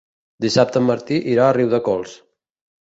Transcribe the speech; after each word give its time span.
Dissabte 0.45 0.81
en 0.83 0.87
Martí 0.87 1.21
irà 1.35 1.45
a 1.47 1.53
Riudecols. 1.61 2.19